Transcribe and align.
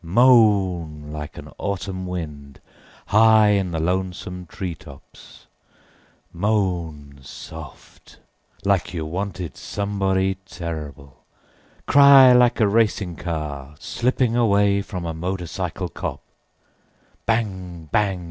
Moan 0.03 1.11
like 1.13 1.37
an 1.37 1.47
autumn 1.59 2.07
wind 2.07 2.59
high 3.05 3.49
in 3.49 3.69
the 3.69 3.79
lonesome 3.79 4.47
tree 4.47 4.73
tops, 4.73 5.45
moan 6.33 7.19
soft 7.21 8.17
like 8.65 8.95
you 8.95 9.05
wanted 9.05 9.55
somebody 9.55 10.33
terrible, 10.43 11.23
cry 11.85 12.31
like 12.33 12.59
a 12.59 12.67
racing 12.67 13.15
car 13.15 13.75
slipping 13.79 14.35
away 14.35 14.81
from 14.81 15.05
a 15.05 15.13
motorcycle 15.13 15.87
cop, 15.87 16.23
bang 17.27 17.87
bang! 17.91 18.19